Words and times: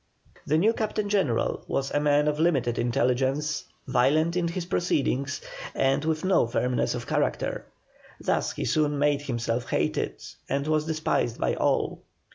The 0.47 0.57
new 0.57 0.73
Captain 0.73 1.09
General 1.09 1.63
was 1.67 1.91
a 1.91 1.99
man 1.99 2.27
of 2.27 2.39
limited 2.39 2.79
intelligence, 2.79 3.65
violent 3.85 4.35
in 4.35 4.47
his 4.47 4.65
proceedings, 4.65 5.41
and 5.75 6.03
with 6.03 6.25
no 6.25 6.47
firmness 6.47 6.95
of 6.95 7.05
character. 7.05 7.65
Thus 8.19 8.51
he 8.53 8.65
soon 8.65 8.97
made 8.97 9.21
himself 9.21 9.69
hated, 9.69 10.23
and 10.49 10.65
was 10.65 10.87
despised 10.87 11.37
by 11.37 11.53
all. 11.53 12.01